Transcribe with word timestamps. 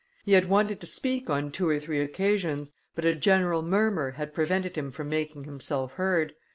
He 0.25 0.31
had 0.33 0.49
wanted 0.49 0.79
to 0.81 0.87
speak 0.87 1.29
on 1.29 1.51
two 1.51 1.69
or 1.69 1.79
three 1.79 1.99
occasions, 2.01 2.71
but 2.95 3.05
a 3.05 3.13
general 3.13 3.61
murmur 3.61 4.13
had 4.13 4.33
prevented 4.33 4.75
him 4.75 4.89
from 4.89 5.09
making 5.09 5.43
himself 5.43 5.91
heard. 5.91 6.33